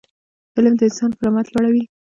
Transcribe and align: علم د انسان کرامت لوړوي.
علم 0.55 0.73
د 0.77 0.81
انسان 0.89 1.11
کرامت 1.17 1.47
لوړوي. 1.49 1.83